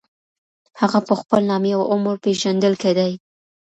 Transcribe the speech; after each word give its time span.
هغه 0.79 0.99
په 1.07 1.13
خپل 1.21 1.41
نامې 1.51 1.71
او 1.77 1.83
عمر 1.93 2.15
پېژندل 2.23 2.73
کېدی. 2.83 3.11